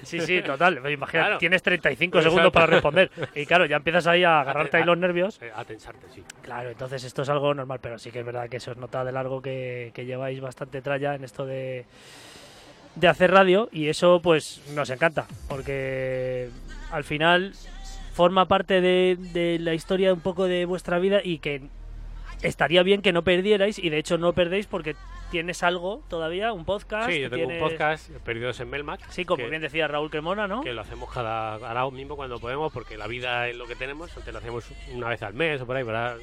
[0.03, 0.77] Sí, sí, total.
[0.77, 1.37] Imagínate, Claro.
[1.37, 3.11] tienes 35 segundos para responder.
[3.35, 5.39] Y claro, ya empiezas ahí a agarrarte ahí los nervios.
[5.55, 6.23] A tensarte, sí.
[6.41, 9.03] Claro, entonces esto es algo normal, pero sí que es verdad que se os nota
[9.03, 11.85] de largo que, que lleváis bastante tralla en esto de,
[12.95, 16.49] de hacer radio y eso pues nos encanta, porque
[16.91, 17.53] al final
[18.13, 21.61] forma parte de, de la historia un poco de vuestra vida y que
[22.41, 24.95] estaría bien que no perdierais y de hecho no perdéis porque
[25.31, 27.09] tienes algo todavía, un podcast.
[27.09, 29.07] Sí, yo tengo tienes- un podcast, Perdidos en Melmac.
[29.11, 30.61] Sí, como que, bien decía Raúl Cremona, ¿no?
[30.63, 34.15] que lo hacemos cada ahora mismo cuando podemos, porque la vida es lo que tenemos.
[34.17, 36.17] Antes lo hacíamos una vez al mes o por ahí, pero ahora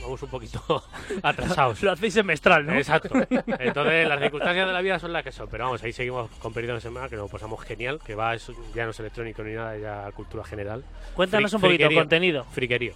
[0.00, 0.60] vamos un poquito
[1.22, 1.82] atrasados.
[1.82, 2.74] Lo hacéis semestral, ¿no?
[2.74, 3.10] Exacto.
[3.58, 5.48] Entonces, las circunstancias de la vida son las que son.
[5.48, 8.50] Pero vamos, ahí seguimos con Perdidos en Melmac, que nos pasamos genial, que va, es-
[8.74, 10.84] ya no es electrónico ni nada, ya cultura general.
[11.14, 12.00] Cuéntanos Fri- un poquito, friquerío.
[12.00, 12.44] contenido.
[12.52, 12.94] Friquerío.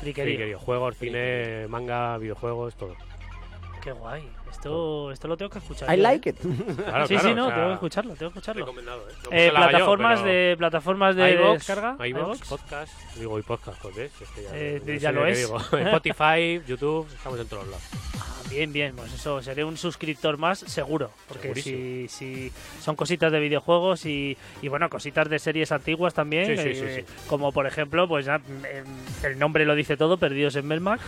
[0.00, 0.34] Friquerío.
[0.34, 0.58] Friquerío.
[0.58, 2.94] Juegos, cine, manga, videojuegos, todo.
[3.84, 4.26] Qué guay.
[4.50, 5.92] Esto, esto lo tengo que escuchar.
[5.92, 6.32] I yo, like ¿eh?
[6.32, 6.38] it.
[6.76, 8.60] Claro, sí, claro, sí, no, o sea, tengo que escucharlo, tengo que escucharlo.
[8.64, 9.12] Recomendado, ¿eh?
[9.24, 12.06] No Eh, yo, plataformas pero- de plataformas de iVoox, descarga.
[12.08, 12.48] iVoox.
[12.48, 15.36] podcast, digo y podcast, pues ves, es que ya, Eh, sé ya lo es.
[15.38, 15.58] digo.
[15.72, 17.82] Spotify, YouTube, estamos en todos lados.
[18.50, 23.40] Bien, bien, pues eso, seré un suscriptor más seguro, porque si, si son cositas de
[23.40, 27.66] videojuegos y, y bueno, cositas de series antiguas también, Sí, sí, eh, sí, como por
[27.66, 28.84] ejemplo, pues ya, em,
[29.24, 31.00] el nombre lo dice todo, Perdidos en Melmac,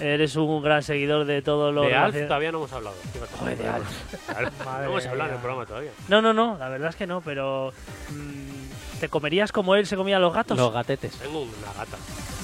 [0.00, 2.96] eres un gran seguidor de todo lo de Alf relacion- todavía no hemos hablado.
[3.38, 3.88] Joder, de Alf.
[4.64, 5.90] Madre no hemos hablado en el programa todavía.
[6.08, 7.72] No, no, no, la verdad es que no, pero
[8.10, 10.56] mm, ¿te comerías como él se comía a los gatos?
[10.56, 11.12] Los gatetes.
[11.18, 11.96] Tengo una gata.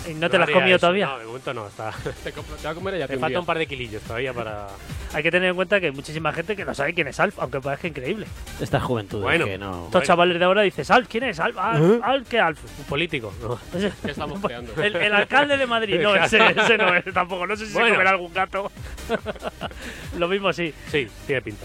[0.08, 1.06] ¿Y no te la has comido eso, todavía?
[1.06, 1.66] No, de momento no.
[1.66, 1.90] Está...
[2.24, 4.68] Te, compro- te a comer ella Me falta un par de kilillos todavía para.
[5.12, 7.38] Hay que tener en cuenta que hay muchísima gente que no sabe quién es Alf,
[7.38, 8.26] aunque parezca increíble.
[8.60, 9.44] Esta juventud Bueno.
[9.44, 9.70] que no.
[9.72, 10.06] Estos Bueno.
[10.06, 11.38] chavales de ahora dices, Alf, ¿quién es?
[11.40, 12.58] Alf, Alf, Alf, ¿qué Alf?
[12.78, 13.58] Un político, ¿no?
[14.04, 14.80] ¿Qué estamos creando?
[14.82, 17.46] El, el alcalde de Madrid, no, ese, ese no es tampoco.
[17.46, 17.94] No sé si se Bueno.
[17.94, 18.70] comerá algún gato.
[20.18, 20.72] Lo mismo sí.
[20.90, 21.64] Sí, tiene pinta.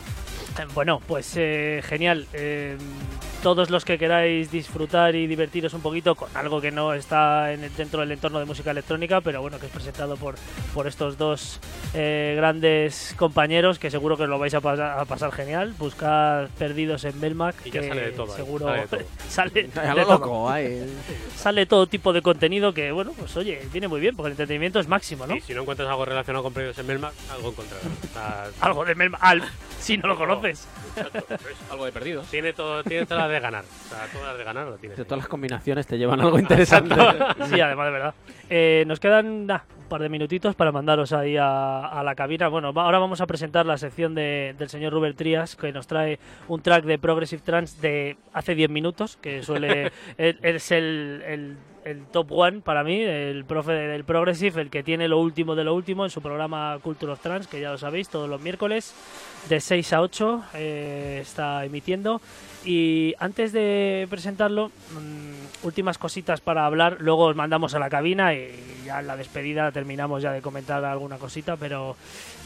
[0.59, 2.27] Eh, Bueno, pues eh, genial.
[2.33, 2.77] Eh,
[3.45, 7.63] todos los que queráis disfrutar y divertiros un poquito con algo que no está en
[7.63, 10.33] el- dentro del entorno de música electrónica, pero bueno, que es presentado por,
[10.73, 11.59] por estos dos
[11.93, 15.75] eh, grandes compañeros que seguro que lo vais a, pasa- a pasar genial.
[15.77, 17.55] Buscad Perdidos en Belmac.
[17.67, 18.99] Y ya que sale de todo ahí, Seguro sale de todo.
[19.29, 20.11] sale de todo.
[20.11, 20.83] loco, ay.
[21.37, 24.79] Sale todo tipo de contenido que, bueno, pues oye, viene muy bien porque el entretenimiento
[24.79, 25.35] es máximo, ¿no?
[25.35, 27.85] Y si no encuentras algo relacionado con Perdidos en Melmac, algo encontrarás.
[28.61, 29.45] Algo de Melmac, Alf,
[29.85, 30.67] si no lo conoces.
[30.95, 31.57] exacto, ¿ves?
[31.71, 32.27] Algo de perdidos.
[32.27, 33.63] Tiene, todo, tiene todas las de ganar.
[33.63, 34.97] O sea, todas las de ganar lo tienes.
[34.97, 35.07] De ahí.
[35.07, 36.95] todas las combinaciones te llevan algo interesante.
[37.49, 38.13] Sí, además de verdad.
[38.49, 42.47] Eh, nos quedan nah, un par de minutitos para mandaros ahí a, a la cabina.
[42.47, 45.87] Bueno, va- ahora vamos a presentar la sección de- del señor Ruber Trías, que nos
[45.87, 51.23] trae un track de Progressive Trance de hace 10 minutos, que suele es- es el,
[51.27, 55.53] el- el top one para mí, el profe del Progressive, el que tiene lo último
[55.53, 58.41] de lo último en su programa Culture of Trance, que ya lo sabéis, todos los
[58.41, 58.95] miércoles
[59.49, 62.21] de 6 a 8 eh, está emitiendo.
[62.65, 66.97] Y antes de presentarlo, mm, últimas cositas para hablar.
[66.99, 68.51] Luego os mandamos a la cabina y
[68.85, 71.95] ya en la despedida terminamos ya de comentar alguna cosita, pero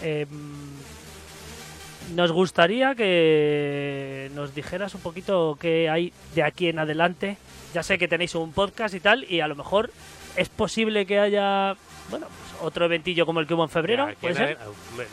[0.02, 7.38] eh, mm, nos gustaría que nos dijeras un poquito qué hay de aquí en adelante.
[7.74, 9.92] Ya sé que tenéis un podcast y tal, y a lo mejor
[10.36, 11.76] es posible que haya,
[12.10, 14.58] bueno, pues otro eventillo como el que hubo en febrero, Ya, ¿puede ser?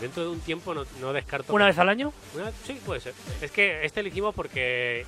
[0.00, 1.52] Dentro de un tiempo no, no descarto.
[1.52, 2.12] ¿Una vez al año?
[2.34, 3.14] Una- sí, puede ser.
[3.40, 5.04] Es que este elegimos porque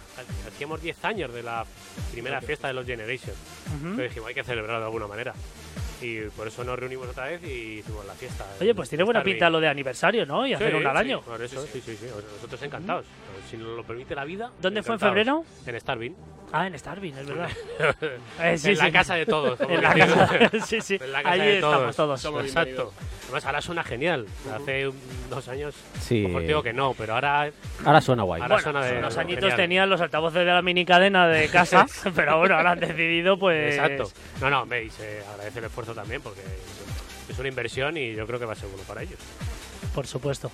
[0.46, 1.64] hacíamos 10 años de la
[2.12, 3.36] primera fiesta de los Generations.
[3.66, 3.76] Ujú.
[3.76, 5.34] Entonces dijimos, hay que celebrarlo de alguna manera.
[6.00, 8.46] Y por eso nos reunimos otra vez y hicimos la fiesta.
[8.60, 10.46] Oye, pues tiene buena pinta lo de aniversario, ¿no?
[10.46, 11.22] Y hacer Sí, uno al sí, año.
[11.22, 12.06] por eso, sí, sí, sí.
[12.36, 13.04] Nosotros encantados.
[13.48, 14.50] Si nos lo permite la vida.
[14.60, 15.44] ¿Dónde fue en febrero?
[15.66, 16.14] En Starving.
[16.52, 17.48] Ah, en Starving, es verdad.
[18.42, 18.92] Eh, sí, en la sí.
[18.92, 19.58] casa de todos.
[19.68, 20.30] En la decimos.
[20.30, 20.98] casa, sí, sí.
[21.00, 21.96] En la casa Allí de estamos todos.
[21.96, 22.20] todos.
[22.20, 22.92] Somos Exacto.
[23.24, 24.26] Además, ahora suena genial.
[24.54, 24.96] Hace un-
[25.30, 26.26] dos años, Sí.
[26.26, 27.50] mejor digo que no, pero ahora,
[27.84, 28.40] Ahora suena guay.
[28.42, 28.98] ahora Bueno, suena de.
[28.98, 29.56] unos añitos genial.
[29.56, 33.74] tenían los altavoces de la minicadena de casa, pero bueno, ahora han decidido pues...
[33.76, 34.10] Exacto.
[34.40, 36.40] No, no, veis, eh, agradece el esfuerzo también porque
[37.28, 39.18] es una inversión y yo creo que va a ser bueno para ellos.
[39.94, 40.50] Por supuesto.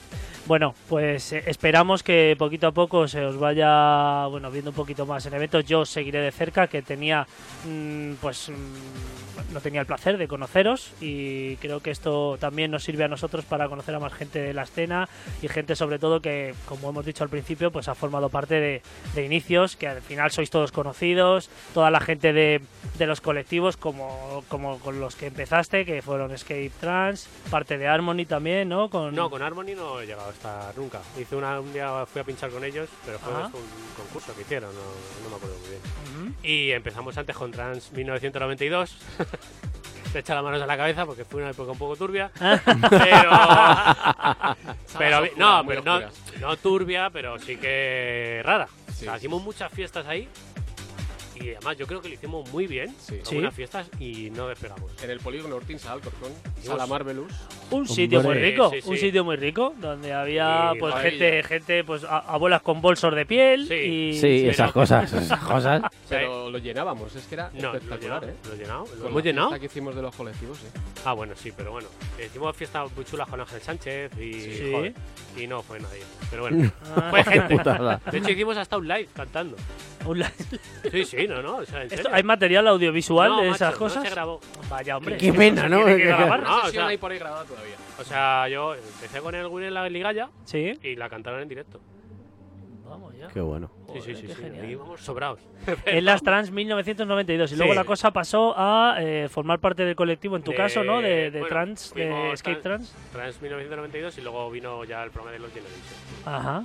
[0.47, 5.07] Bueno, pues eh, esperamos que poquito a poco se os vaya bueno viendo un poquito
[5.07, 5.65] más en eventos.
[5.65, 7.27] Yo seguiré de cerca, que tenía
[7.67, 12.85] mm, pues mm, no tenía el placer de conoceros y creo que esto también nos
[12.85, 15.09] sirve a nosotros para conocer a más gente de la escena
[15.41, 18.83] y gente sobre todo que, como hemos dicho al principio, pues ha formado parte de,
[19.15, 22.61] de inicios, que al final sois todos conocidos, toda la gente de,
[22.99, 27.87] de los colectivos como, como con los que empezaste, que fueron Escape Trans, parte de
[27.87, 28.91] Harmony también, ¿no?
[28.91, 31.01] Con, No, con Harmony no he llegado a estar nunca.
[31.19, 33.47] Hice una, un día fui a pinchar con ellos, pero fue Ajá.
[33.47, 33.53] un
[33.97, 34.81] concurso que hicieron, no,
[35.25, 36.37] no me acuerdo muy bien.
[36.43, 38.97] Y empezamos antes con Trans 1992.
[40.13, 42.31] Se echa las manos a la cabeza porque fue una época un poco turbia.
[42.39, 43.31] pero.
[44.99, 46.15] pero oscuras, no, pero no, oscuras.
[46.41, 48.69] no turbia, pero sí que rara.
[48.89, 50.29] O Sí, sea, hicimos muchas fiestas ahí.
[51.35, 52.95] Y además yo creo que lo hicimos muy bien.
[53.01, 53.17] Sí.
[53.25, 53.31] Sí.
[53.31, 54.93] Algunas fiestas y no despegamos.
[55.03, 57.33] En el polígono Ortín Alcorcón, Hicimos- Sala Marvelous.
[57.75, 59.01] Un sitio muy rico, Sí, sí, un sí.
[59.07, 63.67] sitio muy rico, donde había pues gente, gente, pues a- abuelas con bolsos de piel
[63.69, 63.75] Sí.
[63.75, 65.83] y Sí, Sí, esas cosas, esas cosas.
[66.09, 68.49] Pero lo llenábamos, es que era No, lo espectacular, llenado, ¿eh?
[68.49, 68.79] lo llenado.
[68.85, 69.49] ¿Lo Con hemos la llenado?
[69.49, 70.67] fiesta que hicimos de los colectivos, sí.
[71.05, 71.89] Ah, bueno, sí, pero bueno.
[72.25, 74.71] Hicimos fiestas muy chulas con Ángel Sánchez y, Sí.
[74.73, 74.95] joder,
[75.37, 76.03] y no fue nadie.
[76.31, 77.57] Pero bueno, Ah, fue gente.
[77.57, 78.01] Putada.
[78.11, 79.57] De hecho, hicimos hasta un live cantando.
[80.07, 80.31] un la-
[80.91, 81.57] Sí, sí, no, no.
[81.57, 82.11] O sea, en Esto- serio.
[82.13, 84.03] ¿Hay material audiovisual No, de macho, esas no cosas?
[84.05, 84.41] se grabó.
[84.69, 85.17] Vaya, hombre.
[85.17, 85.79] Qué pena, ¿no?
[85.85, 86.43] tiene que grabar.
[86.43, 87.64] No, o sea- ahí por ahí grabada todavía.
[88.01, 91.49] O sea, yo empecé con el Will en la ligalla Sí, y la cantaron en
[91.49, 91.81] directo.
[92.89, 93.29] vamos ya.
[93.29, 93.71] Qué bueno.
[93.93, 94.27] Sí, sí, sí.
[94.29, 94.35] sí.
[94.35, 94.65] genial.
[94.69, 95.41] Y íbamos sobrados.
[95.87, 97.77] En las Trans 1992 y luego Sí.
[97.77, 101.01] la cosa pasó a eh, formar parte del colectivo, en tu De- caso, ¿no?
[101.01, 103.13] De, de bueno, Trans, de Escape trans- Trans.
[103.13, 105.95] Trans 1992 y luego vino ya el programa de los Generation.
[106.27, 106.65] Ajá.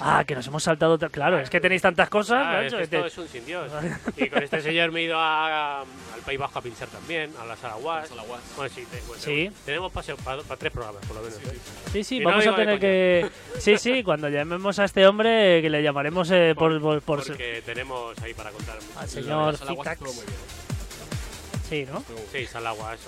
[0.00, 0.98] Ah, que nos hemos saltado.
[1.10, 2.42] Claro, es que tenéis tantas cosas.
[2.44, 3.70] Ah, es macho, que que esto es un sin Dios.
[4.16, 7.44] Y con este señor me he ido a- al País Vasco a pinchar también, a
[7.44, 8.08] la Sala Guas.
[8.08, 8.40] Sala Guas.
[8.56, 9.50] Bueno, sí, te- bueno, Sí.
[9.64, 11.38] tenemos paseo para, tres programas, por lo menos.
[11.38, 11.58] ¿eh?
[11.92, 13.30] Sí, sí, Y no vamos a tener que.
[13.58, 17.62] Sí, sí, cuando llamemos a este hombre, que le llamaremos eh, por, por, por- Porque
[17.64, 18.76] tenemos ahí para contar.
[18.76, 18.98] mucho.
[18.98, 19.58] al Sí, señor
[20.00, 20.26] muy bien.
[21.68, 22.02] Sí, ¿no?
[22.32, 22.98] Sí, Sala Guas.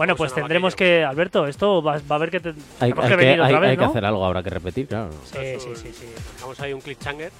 [0.00, 1.04] Bueno, pues a tendremos que.
[1.04, 2.40] Alberto, esto va, va a haber que.
[2.40, 2.48] te-
[2.80, 3.90] Hay, hay que que, venir hay- otra vez, hay que ¿no?
[3.90, 5.10] hacer algo, habrá que repetir, claro.
[5.24, 6.06] Sí, sí, un- sí, sí.
[6.36, 7.30] Dejamos ahí un cliffhanger.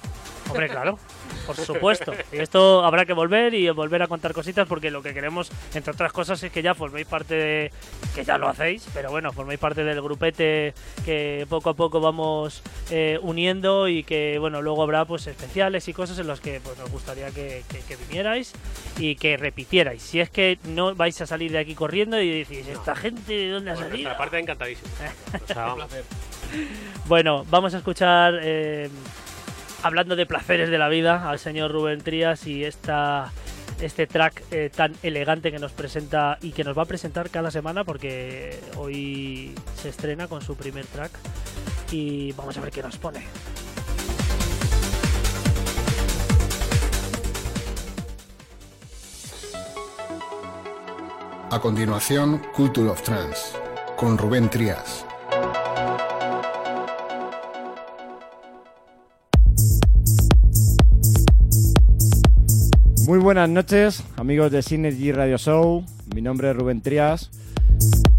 [0.51, 0.99] Hombre, claro,
[1.45, 2.13] por supuesto.
[2.31, 5.91] Y esto habrá que volver y volver a contar cositas porque lo que queremos, entre
[5.93, 7.71] otras cosas, es que ya forméis parte de.
[8.15, 10.73] que ya lo hacéis, pero bueno, forméis parte del grupete
[11.05, 15.93] que poco a poco vamos eh, uniendo y que, bueno, luego habrá pues especiales y
[15.93, 18.53] cosas en los que pues, nos gustaría que, que- que vinierais
[18.97, 20.01] y que repitierais.
[20.01, 23.49] Si es que no vais a salir de aquí corriendo y decís, ¿esta gente de
[23.49, 23.91] dónde ha salido?
[23.95, 24.89] nuestra parte, encantadísimo.
[25.43, 25.85] O sea, Un vamos.
[25.87, 26.03] placer.
[27.05, 28.89] Bueno, vamos a escuchar, eh,
[29.83, 33.31] hablando de placeres de la vida, al señor Rubén Trías y esta,
[33.81, 37.51] este track eh, tan elegante que nos presenta y que nos va a presentar cada
[37.51, 41.11] semana porque hoy se estrena con su primer track
[41.91, 43.21] y vamos a ver qué nos pone.
[51.53, 53.57] A continuación, Culture of Trance,
[53.97, 55.05] con Rubén Trías.
[63.07, 65.83] Muy buenas noches, amigos de Synergy Radio Show.
[66.13, 67.31] Mi nombre es Rubén Trías.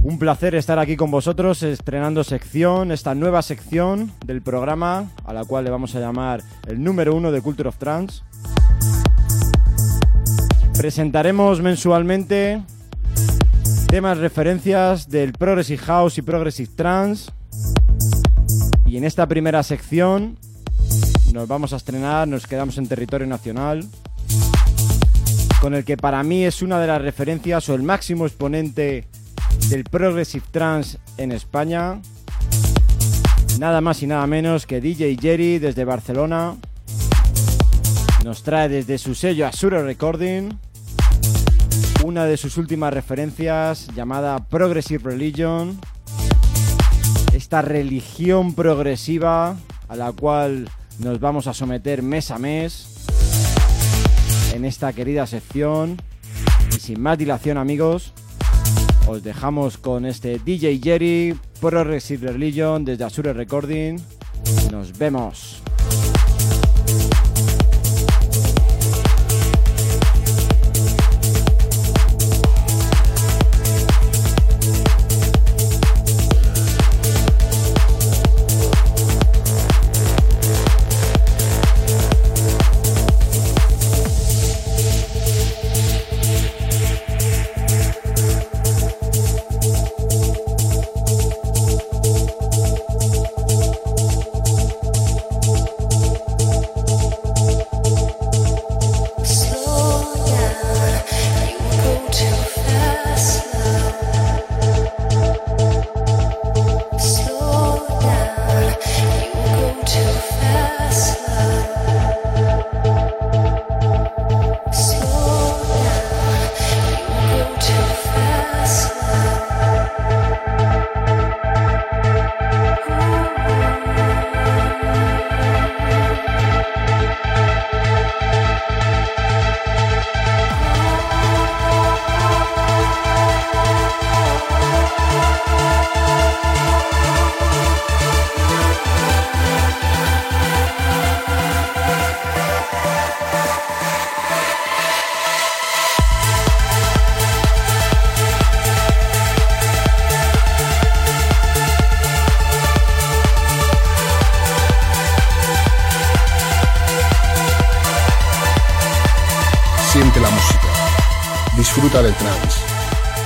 [0.03, 5.45] Un placer estar aquí con vosotros estrenando sección, esta nueva sección del programa, a la
[5.45, 8.23] cual le vamos a llamar el número uno de Culture of Trance.
[10.77, 12.63] Presentaremos mensualmente
[13.87, 17.31] temas referencias del Progressive House y Progressive Trance.
[18.85, 20.37] Y en esta primera sección
[21.33, 23.89] nos vamos a estrenar, nos quedamos en territorio nacional
[25.63, 29.07] con el que para mí es una de las referencias o el máximo exponente
[29.69, 32.03] del Progressive Trance en España.
[33.61, 36.57] Nada más y nada menos que DJ Jerry desde Barcelona.
[38.25, 40.51] Nos trae desde su sello Asura Recording
[42.05, 45.79] una de sus últimas referencias llamada Progressive Religion.
[47.33, 49.57] Esta religión progresiva
[49.87, 52.92] a la cual nos vamos a someter mes a mes
[54.53, 56.01] en esta querida sección.
[56.75, 58.13] Y sin más dilación amigos,
[59.09, 63.99] Os dejamos con este DJ Jerry, Progressive Religion desde Azure Recording.
[64.71, 65.61] Nos vemos.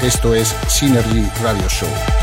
[0.03, 2.16] Esto es Synergy Radio Show.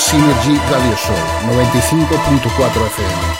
[0.00, 3.39] Synergy Radio Show 95.4 FM.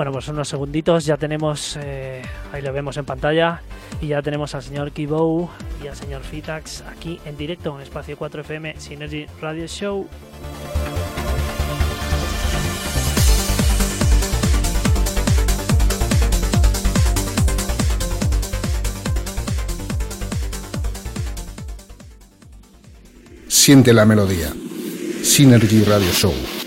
[0.00, 2.22] Bueno, pues unos segunditos, ya tenemos, eh,
[2.54, 3.60] ahí lo vemos en pantalla,
[4.00, 5.50] y ya tenemos al señor Kibou
[5.84, 10.08] y al señor Fitax aquí en directo en Espacio 4FM Synergy Radio Show.
[23.48, 24.50] Siente la melodía.
[25.22, 26.59] Synergy Radio Show.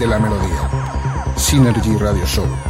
[0.00, 0.70] Siente la melodía.
[1.36, 2.69] Synergy Radio Show.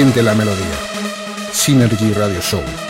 [0.00, 0.78] Siente la melodía.
[1.52, 2.89] Synergy Radio Show.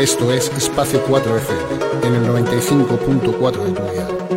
[0.00, 4.29] Esto es Espacio 4F, en el 95.4 de tu dial.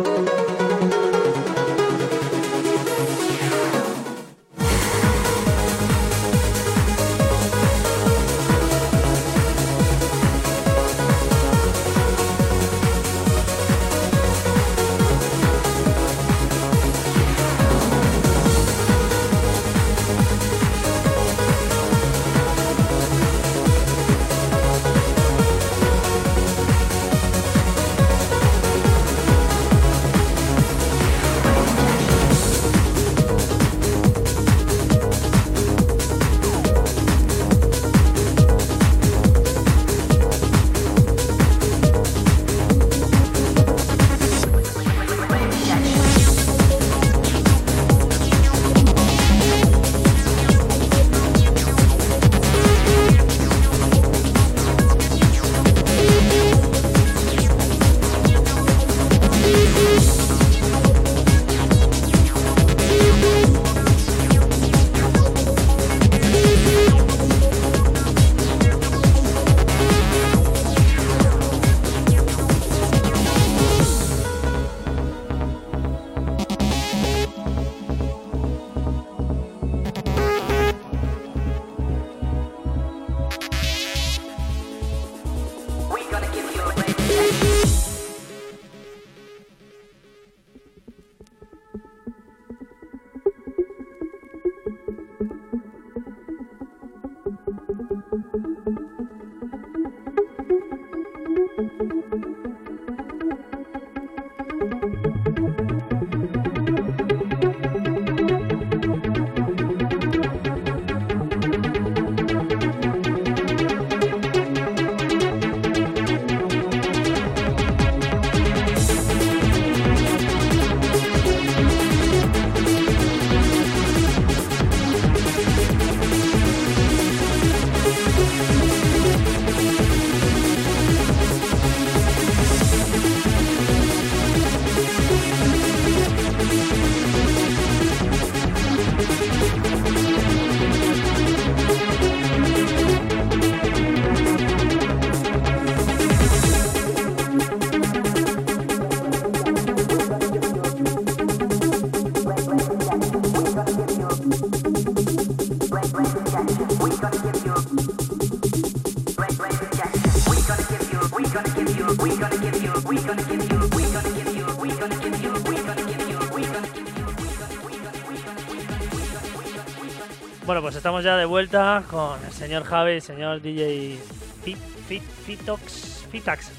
[170.64, 173.98] Pues estamos ya de vuelta con el señor Javi, el señor DJ
[174.42, 174.56] Fit,
[174.88, 176.52] Fit, Fitox, Fitax.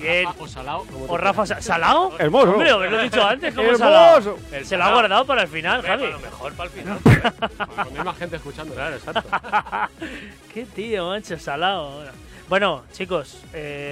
[0.00, 0.26] Bien.
[0.40, 2.18] O salao, O Rafa Sa- ¿Salao?
[2.18, 2.50] Hermoso.
[2.50, 3.84] Hombre, lo he dicho antes, como Hermoso.
[3.84, 4.64] Salao.
[4.64, 6.02] Se lo ha guardado para el final, Hombre, Javi.
[6.02, 6.98] pues lo mejor para el final.
[7.04, 7.34] quieras.
[7.76, 8.74] Cuando hay más gente escuchando.
[8.74, 9.22] claro, exacto.
[10.52, 12.02] Qué tío, macho, Salao.
[12.48, 13.83] Bueno, chicos, eh...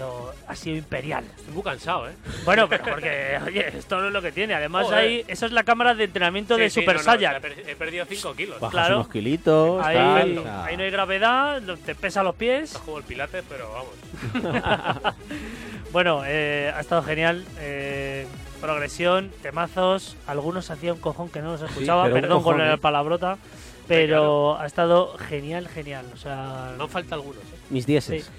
[0.00, 1.24] tío, ha sido imperial.
[1.36, 2.12] Estoy muy cansado, ¿eh?
[2.44, 4.54] Bueno, pero porque, oye, esto no es lo que tiene.
[4.54, 4.98] Además, Joder.
[4.98, 7.36] ahí, eso es la cámara de entrenamiento de Sí, Super no, no, Saiyan.
[7.36, 8.60] he per- He perdido 5 kilos.
[8.60, 8.96] Bajas Claro.
[8.96, 9.84] unos kilitos.
[9.84, 12.76] Ahí, tal, no hay gravedad, te pesa los pies.
[12.76, 15.14] Juego el pilates, pero vamos.
[15.92, 17.44] Bueno, eh, ha estado genial.
[17.58, 18.26] eh,
[18.60, 20.16] progresión, temazos.
[20.26, 22.78] Algunos hacía un cojón que no los escuchaba, perdón cojón, con la ¿eh?
[22.78, 23.38] palabrota.
[23.88, 26.06] Pero ha estado genial, genial.
[26.14, 27.56] O sea, No falta algunos, ¿eh?
[27.70, 28.30] Mis dieces.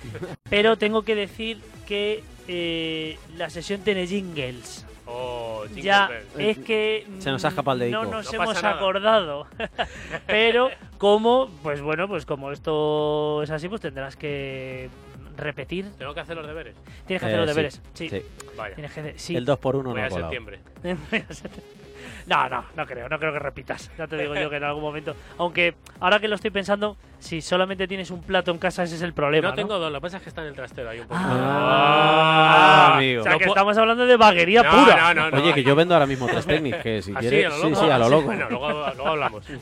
[0.50, 4.86] pero tengo que decir que eh, la sesión tiene jingles.
[5.06, 6.50] Oh, Jingle Ya, Bell.
[6.50, 8.04] es que Se nos ha escapado el dedico.
[8.04, 9.48] no nos No hemos acordado.
[10.28, 14.90] Pero como, pues bueno, pues como esto es así, pues tendrás que
[15.36, 15.90] repetir.
[15.98, 16.76] Tengo que hacer los deberes.
[17.08, 17.82] Tienes que Eh, hacer los sí, deberes.
[17.94, 18.10] Sí.
[18.10, 18.22] sí.
[18.58, 18.76] Vaya.
[18.76, 19.36] Tienes que sí.
[19.36, 20.32] El 2x1 no Voy ha a colado.
[20.32, 20.60] septiembre.
[22.28, 23.92] No, no, no creo, no creo que repitas.
[23.98, 25.16] Ya te digo yo que en algún momento.
[25.38, 29.02] Aunque ahora que lo estoy pensando, si solamente tienes un plato en casa, ese es
[29.02, 29.50] el problema.
[29.50, 31.20] No tengo dos, lo que pasa es que está en el trastero ahí un poco.
[31.24, 33.22] Ah, amigo.
[33.22, 35.14] O sea, que estamos hablando de vaguería No, pura.
[35.14, 35.42] no, no, no.
[35.42, 37.54] Oye, que yo vendo ahora mismo tres técnicas, que si ¿Ah, sí, quieres...
[37.54, 38.26] Sí, sí, a lo loco.
[38.26, 39.46] Bueno, luego, luego hablamos.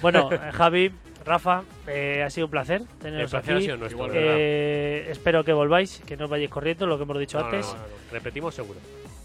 [0.00, 0.90] Bueno, eh, Javi,
[1.24, 4.08] Rafa, eh, ha sido un placer El teneros placer ha sido nuestro.
[4.12, 7.66] Eh, espero que volváis, que no os vayáis corriendo, lo que hemos dicho No, antes.
[7.66, 7.84] no, no, no.
[8.10, 8.80] Repetimos seguro.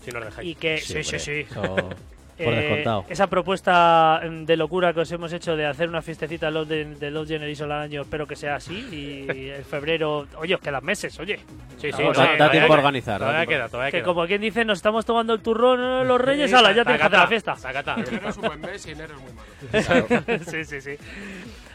[0.08, 0.48] Si nos dejáis.
[0.50, 1.32] Y que, sí, sí, hombre, sí.
[1.50, 1.62] eso
[2.38, 3.06] por Eh, descontado.
[3.10, 6.86] esa propuesta mm, de locura que os hemos hecho de hacer una fiestecita Love de,
[6.96, 8.76] de Love Generation al año, espero que sea así.
[8.92, 11.40] Y en febrero, oye, os quedan meses, oye.
[11.80, 13.52] Sí, sí, Da- no, da todavía tiempo a organizar, da Todavía tiempo.
[13.64, 14.06] queda, todavía Que queda.
[14.06, 17.12] como quien dice, nos estamos tomando el turrón los reyes, ala, ya tienes que hacer
[17.52, 18.12] tacata, la fiesta.
[18.12, 20.44] Enero es un buen mes y enero es muy malo.
[20.52, 20.92] sí, sí, sí.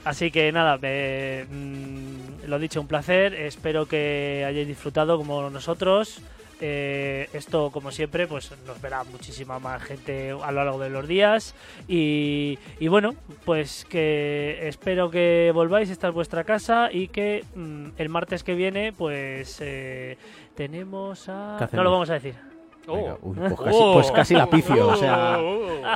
[0.05, 3.35] Así que nada, me- mm, lo dicho, un placer.
[3.35, 6.21] Espero que hayáis disfrutado como nosotros.
[6.65, 11.09] Eh, esto, como siempre, pues nos verá muchísima más gente a lo largo de los
[11.09, 11.57] días.
[11.89, 17.87] Y, y bueno, pues que espero que volváis, esta es vuestra casa y que mm,
[17.99, 20.17] el martes que viene, pues eh,
[20.55, 21.57] tenemos a...
[21.69, 22.52] ¿Qué No lo vamos a decir.
[22.87, 23.19] Venga, Oh.
[23.23, 25.39] uy, pues, casi, pues casi la picio, o sea,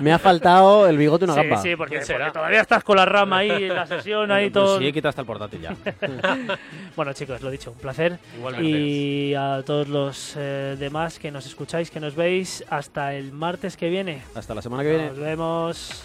[0.00, 1.56] me ha faltado el bigote y una Sí, gamba.
[1.62, 4.78] sí, porque, porque todavía estás con la rama ahí en la sesión, ahí Pues todo.
[4.78, 5.74] sí, he quitado hasta el portátil ya.
[6.96, 8.18] Bueno, chicos, lo dicho, un placer.
[8.38, 8.68] Igualmente.
[8.70, 13.76] Y a todos los eh, demás que nos escucháis, que nos veis, hasta el martes
[13.76, 14.22] que viene.
[14.34, 15.08] Hasta la semana que viene.
[15.08, 16.04] Nos vemos.